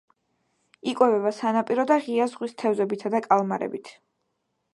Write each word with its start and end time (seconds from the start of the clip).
იკვებება 0.91 1.33
სანაპირო 1.39 1.85
და 1.91 1.99
ღია 2.07 2.27
ზღვის 2.33 2.57
თევზებითა 2.63 3.13
და 3.19 3.23
კალმარებით. 3.31 3.95